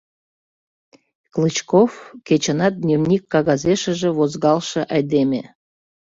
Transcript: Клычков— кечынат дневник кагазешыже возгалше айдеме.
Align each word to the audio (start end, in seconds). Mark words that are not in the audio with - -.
Клычков— 1.33 1.91
кечынат 2.27 2.73
дневник 2.83 3.23
кагазешыже 3.33 4.09
возгалше 4.17 4.81
айдеме. 4.95 5.41